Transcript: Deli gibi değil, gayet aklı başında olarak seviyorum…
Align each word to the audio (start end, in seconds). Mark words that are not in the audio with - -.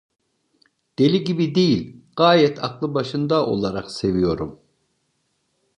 Deli 0.99 1.23
gibi 1.23 1.55
değil, 1.55 2.03
gayet 2.15 2.63
aklı 2.63 2.93
başında 2.93 3.45
olarak 3.45 3.91
seviyorum… 3.91 4.59